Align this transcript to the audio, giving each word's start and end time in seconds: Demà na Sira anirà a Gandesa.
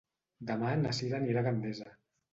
Demà 0.51 0.71
na 0.79 0.95
Sira 1.01 1.19
anirà 1.21 1.45
a 1.45 1.47
Gandesa. 1.49 1.93